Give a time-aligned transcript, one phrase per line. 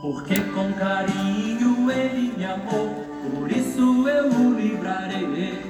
[0.00, 5.60] Porque com carinho ele me amou, por isso eu o livrarei.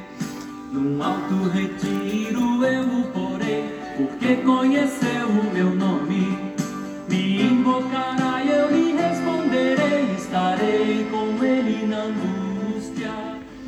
[0.72, 3.64] Num alto retiro eu o porei,
[3.96, 6.38] porque conheceu o meu nome.
[7.08, 13.10] Me invocará e eu lhe responderei, estarei com ele na angústia.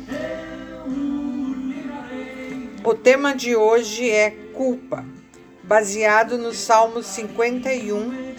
[0.07, 2.69] Eu o livrarei.
[2.85, 5.03] O tema de hoje é culpa,
[5.61, 8.32] baseado no Salmo 51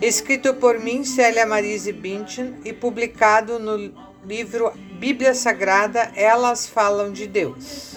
[0.00, 3.92] escrito por mim, Célia Marise Bündchen, e publicado no
[4.24, 7.96] livro Bíblia Sagrada, Elas Falam de Deus.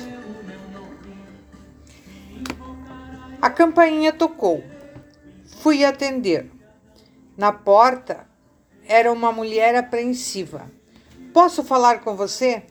[3.41, 4.63] A campainha tocou.
[5.61, 6.49] Fui atender.
[7.35, 8.27] Na porta
[8.88, 10.71] era uma mulher apreensiva.
[11.33, 12.63] Posso falar com você?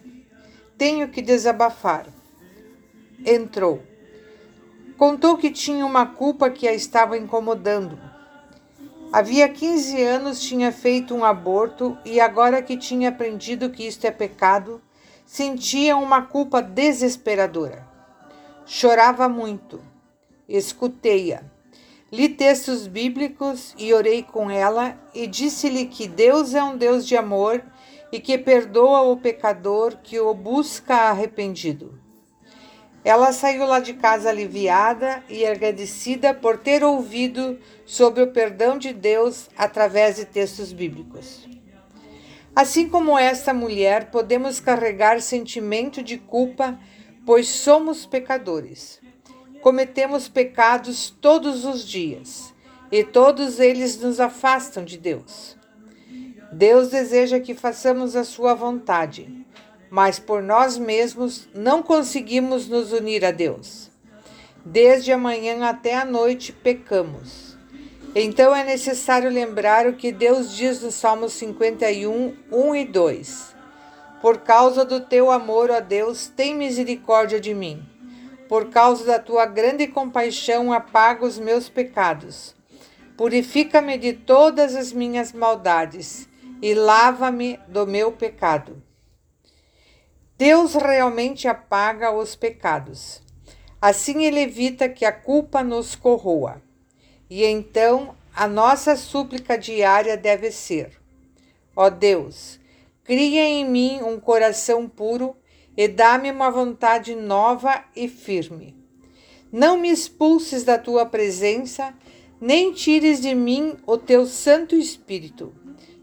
[0.77, 2.07] Tenho que desabafar.
[3.25, 3.83] Entrou.
[4.99, 8.16] Contou que tinha uma culpa que a estava incomodando
[9.17, 14.11] Havia 15 anos tinha feito um aborto e agora que tinha aprendido que isto é
[14.11, 14.79] pecado,
[15.25, 17.89] sentia uma culpa desesperadora.
[18.67, 19.81] Chorava muito.
[20.47, 21.43] Escutei-a.
[22.13, 27.17] Li textos bíblicos e orei com ela e disse-lhe que Deus é um Deus de
[27.17, 27.65] amor
[28.13, 31.99] e que perdoa o pecador que o busca arrependido.
[33.07, 38.93] Ela saiu lá de casa aliviada e agradecida por ter ouvido sobre o perdão de
[38.93, 41.49] Deus através de textos bíblicos.
[42.53, 46.81] Assim como esta mulher, podemos carregar sentimento de culpa,
[47.25, 49.01] pois somos pecadores.
[49.63, 52.53] Cometemos pecados todos os dias
[52.91, 55.57] e todos eles nos afastam de Deus.
[56.51, 59.47] Deus deseja que façamos a sua vontade
[59.91, 63.91] mas por nós mesmos não conseguimos nos unir a Deus.
[64.65, 67.57] Desde a manhã até a noite pecamos.
[68.15, 73.55] Então é necessário lembrar o que Deus diz no Salmo 51, 1 e 2.
[74.23, 77.87] Por causa do teu amor, ó Deus, tem misericórdia de mim.
[78.49, 82.55] Por causa da tua grande compaixão, apaga os meus pecados.
[83.17, 86.29] Purifica-me de todas as minhas maldades
[86.63, 88.83] e lava-me do meu pecado.
[90.39, 93.23] Deus realmente apaga os pecados.
[93.81, 96.61] Assim ele evita que a culpa nos corroa.
[97.31, 101.01] E então a nossa súplica diária deve ser:
[101.75, 102.61] Ó Deus,
[103.03, 105.35] cria em mim um coração puro
[105.75, 108.77] e dá-me uma vontade nova e firme.
[109.51, 111.95] Não me expulses da tua presença,
[112.39, 115.55] nem tires de mim o teu Santo Espírito.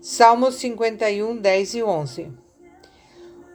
[0.02, 2.32] Salmos 51, 10 e 11.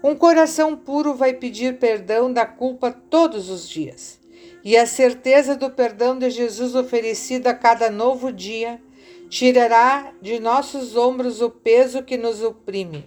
[0.03, 4.21] Um coração puro vai pedir perdão da culpa todos os dias.
[4.63, 8.81] E a certeza do perdão de Jesus oferecido a cada novo dia
[9.29, 13.05] tirará de nossos ombros o peso que nos oprime,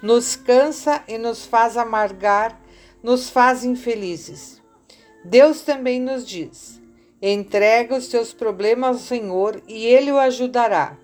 [0.00, 2.60] nos cansa e nos faz amargar,
[3.02, 4.62] nos faz infelizes.
[5.24, 6.80] Deus também nos diz:
[7.20, 10.96] entrega os teus problemas ao Senhor e Ele o ajudará.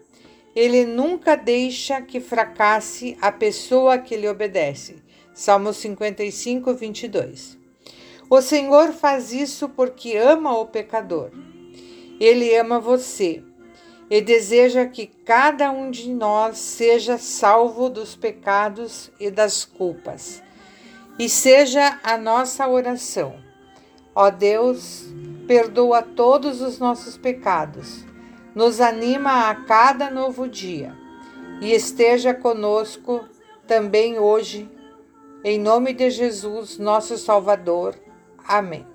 [0.54, 5.02] Ele nunca deixa que fracasse a pessoa que lhe obedece.
[5.34, 7.58] Salmo 55, 22.
[8.30, 11.32] O Senhor faz isso porque ama o pecador.
[12.20, 13.42] Ele ama você
[14.08, 20.40] e deseja que cada um de nós seja salvo dos pecados e das culpas.
[21.18, 23.34] E seja a nossa oração.
[24.14, 25.06] Ó Deus,
[25.48, 28.04] perdoa todos os nossos pecados,
[28.54, 30.94] nos anima a cada novo dia
[31.60, 33.28] e esteja conosco
[33.66, 34.70] também hoje
[35.44, 37.94] em nome de Jesus, nosso Salvador.
[38.48, 38.93] Amém.